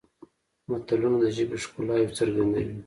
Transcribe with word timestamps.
متلونه 0.69 1.17
د 1.21 1.25
ژبې 1.35 1.57
ښکلاوې 1.63 2.15
څرګندوي 2.17 2.75